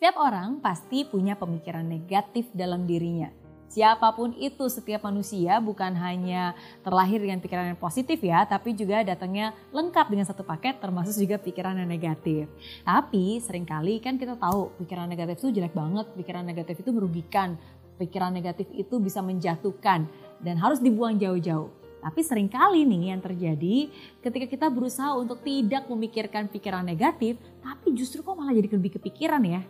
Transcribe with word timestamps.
Setiap 0.00 0.16
orang 0.16 0.64
pasti 0.64 1.04
punya 1.04 1.36
pemikiran 1.36 1.84
negatif 1.84 2.48
dalam 2.56 2.88
dirinya. 2.88 3.28
Siapa 3.68 4.16
pun 4.16 4.32
itu 4.32 4.64
setiap 4.72 5.04
manusia 5.04 5.60
bukan 5.60 5.92
hanya 5.92 6.56
terlahir 6.80 7.20
dengan 7.20 7.36
pikiran 7.36 7.68
yang 7.68 7.76
positif 7.76 8.16
ya, 8.24 8.48
tapi 8.48 8.72
juga 8.72 9.04
datangnya 9.04 9.52
lengkap 9.68 10.08
dengan 10.08 10.24
satu 10.24 10.40
paket 10.40 10.80
termasuk 10.80 11.20
juga 11.20 11.36
pikiran 11.36 11.76
yang 11.76 11.84
negatif. 11.84 12.48
Tapi 12.80 13.44
sering 13.44 13.68
kali 13.68 14.00
kan 14.00 14.16
kita 14.16 14.40
tahu 14.40 14.72
pikiran 14.80 15.04
negatif 15.04 15.36
itu 15.44 15.60
jelek 15.60 15.76
banget, 15.76 16.08
pikiran 16.16 16.48
negatif 16.48 16.80
itu 16.80 16.90
merugikan, 16.96 17.60
pikiran 18.00 18.32
negatif 18.32 18.72
itu 18.72 18.96
bisa 19.04 19.20
menjatuhkan 19.20 20.08
dan 20.40 20.56
harus 20.56 20.80
dibuang 20.80 21.20
jauh-jauh. 21.20 21.68
Tapi 22.00 22.24
sering 22.24 22.48
kali 22.48 22.88
nih 22.88 23.12
yang 23.12 23.20
terjadi 23.20 23.92
ketika 24.24 24.48
kita 24.48 24.66
berusaha 24.72 25.12
untuk 25.12 25.44
tidak 25.44 25.84
memikirkan 25.92 26.48
pikiran 26.48 26.88
negatif, 26.88 27.36
tapi 27.60 27.92
justru 27.92 28.24
kok 28.24 28.32
malah 28.32 28.56
jadi 28.56 28.80
lebih 28.80 28.96
kepikiran 28.96 29.44
ya. 29.44 29.60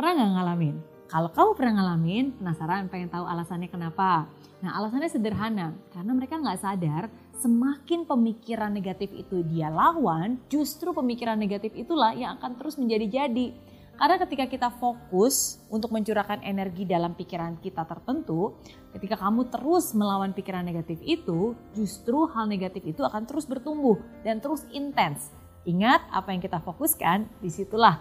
Pernah 0.00 0.16
nggak 0.16 0.32
ngalamin? 0.32 0.76
Kalau 1.12 1.28
kamu 1.28 1.50
pernah 1.60 1.72
ngalamin, 1.76 2.32
penasaran 2.40 2.88
pengen 2.88 3.12
tahu 3.12 3.20
alasannya 3.28 3.68
kenapa? 3.68 4.32
Nah 4.64 4.80
alasannya 4.80 5.12
sederhana, 5.12 5.76
karena 5.92 6.16
mereka 6.16 6.40
nggak 6.40 6.56
sadar 6.56 7.12
semakin 7.36 8.08
pemikiran 8.08 8.72
negatif 8.72 9.12
itu 9.12 9.44
dia 9.44 9.68
lawan, 9.68 10.40
justru 10.48 10.96
pemikiran 10.96 11.36
negatif 11.36 11.76
itulah 11.76 12.16
yang 12.16 12.40
akan 12.40 12.56
terus 12.56 12.80
menjadi-jadi. 12.80 13.52
Karena 14.00 14.16
ketika 14.24 14.48
kita 14.48 14.68
fokus 14.72 15.60
untuk 15.68 15.92
mencurahkan 15.92 16.40
energi 16.48 16.88
dalam 16.88 17.12
pikiran 17.12 17.60
kita 17.60 17.84
tertentu, 17.84 18.56
ketika 18.96 19.20
kamu 19.20 19.52
terus 19.52 19.92
melawan 19.92 20.32
pikiran 20.32 20.64
negatif 20.64 20.96
itu, 21.04 21.52
justru 21.76 22.24
hal 22.32 22.48
negatif 22.48 22.88
itu 22.88 23.04
akan 23.04 23.28
terus 23.28 23.44
bertumbuh 23.44 24.00
dan 24.24 24.40
terus 24.40 24.64
intens. 24.72 25.28
Ingat 25.68 26.08
apa 26.08 26.32
yang 26.32 26.40
kita 26.40 26.56
fokuskan, 26.56 27.28
di 27.44 27.52
situlah 27.52 28.00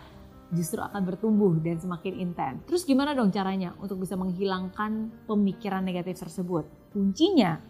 justru 0.54 0.82
akan 0.82 1.02
bertumbuh 1.06 1.54
dan 1.62 1.78
semakin 1.78 2.14
intens. 2.18 2.66
Terus 2.66 2.84
gimana 2.86 3.14
dong 3.14 3.30
caranya 3.30 3.78
untuk 3.78 4.02
bisa 4.02 4.18
menghilangkan 4.18 5.14
pemikiran 5.30 5.86
negatif 5.86 6.26
tersebut? 6.26 6.66
Kuncinya, 6.90 7.62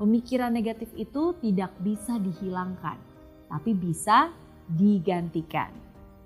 pemikiran 0.00 0.48
negatif 0.48 0.88
itu 0.96 1.36
tidak 1.44 1.76
bisa 1.84 2.16
dihilangkan, 2.16 2.96
tapi 3.52 3.76
bisa 3.76 4.32
digantikan. 4.64 5.68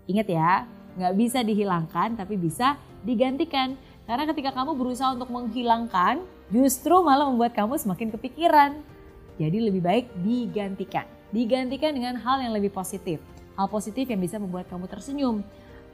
Ingat 0.06 0.28
ya, 0.30 0.52
nggak 0.96 1.14
bisa 1.18 1.42
dihilangkan 1.42 2.16
tapi 2.16 2.38
bisa 2.38 2.78
digantikan. 3.02 3.74
Karena 4.06 4.24
ketika 4.30 4.54
kamu 4.54 4.78
berusaha 4.78 5.18
untuk 5.18 5.34
menghilangkan, 5.34 6.22
justru 6.54 6.94
malah 7.02 7.26
membuat 7.26 7.58
kamu 7.58 7.74
semakin 7.74 8.14
kepikiran. 8.14 8.78
Jadi 9.36 9.58
lebih 9.58 9.82
baik 9.82 10.06
digantikan. 10.22 11.04
Digantikan 11.34 11.92
dengan 11.92 12.14
hal 12.22 12.40
yang 12.40 12.54
lebih 12.54 12.70
positif. 12.70 13.18
Hal 13.58 13.66
positif 13.66 14.06
yang 14.06 14.22
bisa 14.22 14.38
membuat 14.38 14.70
kamu 14.70 14.86
tersenyum. 14.86 15.42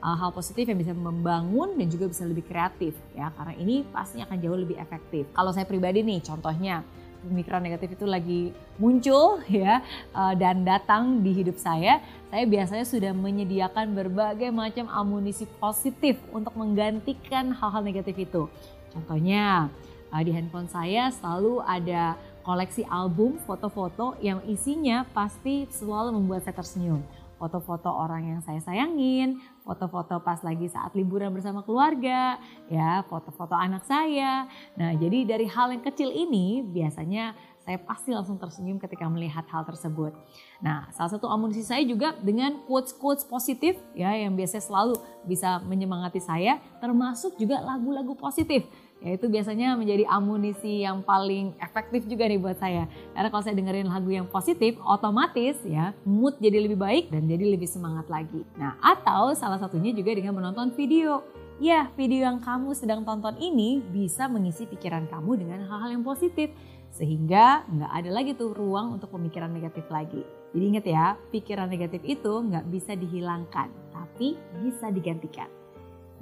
Hal 0.03 0.34
positif 0.34 0.67
yang 0.67 0.83
bisa 0.83 0.91
membangun 0.91 1.78
dan 1.78 1.86
juga 1.86 2.11
bisa 2.11 2.27
lebih 2.27 2.42
kreatif 2.42 2.91
ya 3.14 3.31
karena 3.39 3.55
ini 3.55 3.86
pastinya 3.86 4.27
akan 4.27 4.39
jauh 4.42 4.58
lebih 4.58 4.75
efektif. 4.75 5.31
Kalau 5.31 5.55
saya 5.55 5.62
pribadi 5.62 6.03
nih 6.03 6.19
contohnya 6.27 6.83
pemikiran 7.22 7.62
negatif 7.62 7.95
itu 7.95 8.06
lagi 8.06 8.50
muncul 8.83 9.39
ya 9.47 9.78
eh, 10.11 10.34
dan 10.34 10.67
datang 10.67 11.23
di 11.23 11.30
hidup 11.30 11.55
saya, 11.55 12.03
saya 12.34 12.45
biasanya 12.50 12.83
sudah 12.83 13.12
menyediakan 13.14 13.95
berbagai 13.95 14.50
macam 14.50 14.91
amunisi 14.91 15.47
positif 15.62 16.19
untuk 16.34 16.53
menggantikan 16.58 17.55
hal-hal 17.55 17.86
negatif 17.86 18.19
itu. 18.19 18.50
Contohnya 18.91 19.70
eh, 20.11 20.23
di 20.27 20.34
handphone 20.34 20.67
saya 20.67 21.14
selalu 21.14 21.62
ada 21.62 22.19
koleksi 22.42 22.83
album 22.91 23.39
foto-foto 23.47 24.19
yang 24.19 24.42
isinya 24.50 25.06
pasti 25.14 25.70
selalu 25.70 26.19
membuat 26.19 26.42
saya 26.42 26.58
tersenyum 26.58 27.06
foto-foto 27.42 27.90
orang 27.90 28.22
yang 28.22 28.40
saya 28.46 28.62
sayangin, 28.62 29.42
foto-foto 29.66 30.22
pas 30.22 30.38
lagi 30.46 30.70
saat 30.70 30.94
liburan 30.94 31.34
bersama 31.34 31.66
keluarga, 31.66 32.38
ya, 32.70 33.02
foto-foto 33.10 33.58
anak 33.58 33.82
saya. 33.82 34.46
Nah, 34.78 34.94
jadi 34.94 35.26
dari 35.26 35.50
hal 35.50 35.74
yang 35.74 35.82
kecil 35.82 36.14
ini 36.14 36.62
biasanya 36.62 37.34
saya 37.66 37.82
pasti 37.82 38.14
langsung 38.14 38.39
tersenyum 38.39 38.78
ketika 38.78 39.11
melihat 39.11 39.42
hal 39.50 39.67
tersebut. 39.67 40.14
Nah, 40.62 40.86
salah 40.94 41.11
satu 41.11 41.27
amunisi 41.27 41.67
saya 41.67 41.83
juga 41.83 42.14
dengan 42.22 42.62
quotes-quotes 42.62 43.27
positif 43.27 43.74
ya 43.98 44.14
yang 44.14 44.38
biasanya 44.38 44.62
selalu 44.62 44.94
bisa 45.27 45.58
menyemangati 45.67 46.22
saya, 46.22 46.62
termasuk 46.78 47.34
juga 47.42 47.58
lagu-lagu 47.58 48.14
positif 48.14 48.70
ya 49.02 49.18
itu 49.18 49.27
biasanya 49.27 49.74
menjadi 49.74 50.07
amunisi 50.07 50.86
yang 50.86 51.02
paling 51.02 51.52
efektif 51.58 52.07
juga 52.07 52.30
nih 52.30 52.39
buat 52.39 52.57
saya. 52.57 52.86
Karena 53.13 53.29
kalau 53.29 53.42
saya 53.42 53.58
dengerin 53.58 53.90
lagu 53.90 54.11
yang 54.11 54.27
positif, 54.30 54.79
otomatis 54.80 55.58
ya 55.67 55.92
mood 56.07 56.39
jadi 56.39 56.63
lebih 56.63 56.79
baik 56.79 57.11
dan 57.11 57.27
jadi 57.27 57.52
lebih 57.58 57.67
semangat 57.67 58.07
lagi. 58.07 58.46
Nah 58.57 58.79
atau 58.79 59.35
salah 59.35 59.58
satunya 59.58 59.91
juga 59.92 60.14
dengan 60.14 60.39
menonton 60.39 60.70
video. 60.73 61.27
Ya 61.62 61.91
video 61.95 62.27
yang 62.27 62.42
kamu 62.42 62.74
sedang 62.74 63.07
tonton 63.07 63.39
ini 63.39 63.79
bisa 63.92 64.27
mengisi 64.27 64.67
pikiran 64.67 65.07
kamu 65.07 65.46
dengan 65.46 65.62
hal-hal 65.68 65.95
yang 65.95 66.02
positif. 66.07 66.51
Sehingga 66.92 67.64
nggak 67.73 67.92
ada 67.92 68.11
lagi 68.12 68.36
tuh 68.36 68.52
ruang 68.52 69.01
untuk 69.01 69.14
pemikiran 69.17 69.48
negatif 69.48 69.89
lagi. 69.89 70.20
Jadi 70.52 70.64
ingat 70.77 70.85
ya, 70.85 71.17
pikiran 71.33 71.73
negatif 71.73 72.05
itu 72.05 72.29
nggak 72.29 72.68
bisa 72.68 72.92
dihilangkan, 72.92 73.73
tapi 73.89 74.36
bisa 74.61 74.92
digantikan. 74.92 75.61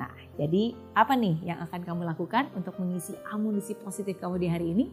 Nah, 0.00 0.08
jadi 0.40 0.72
apa 0.96 1.12
nih 1.12 1.44
yang 1.44 1.60
akan 1.68 1.84
kamu 1.84 2.02
lakukan 2.08 2.48
untuk 2.56 2.72
mengisi 2.80 3.12
amunisi 3.28 3.76
positif 3.76 4.16
kamu 4.16 4.40
di 4.40 4.48
hari 4.48 4.66
ini? 4.72 4.86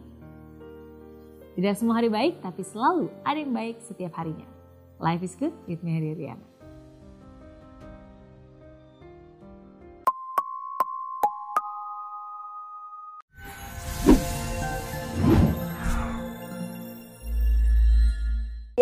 Tidak 1.56 1.74
semua 1.74 1.98
hari 1.98 2.12
baik, 2.12 2.44
tapi 2.44 2.60
selalu 2.60 3.08
ada 3.24 3.40
yang 3.40 3.56
baik 3.56 3.80
setiap 3.80 4.12
harinya. 4.20 4.44
Life 5.00 5.24
is 5.24 5.32
good 5.40 5.56
with 5.64 5.80
Mary 5.80 6.12
Riana. 6.12 6.57